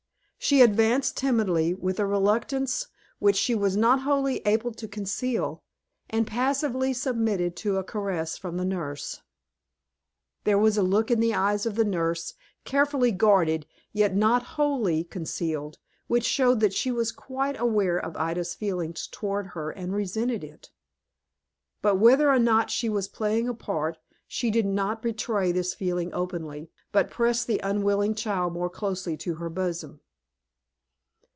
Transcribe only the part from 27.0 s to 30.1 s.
pressed the unwilling child more closely to her bosom.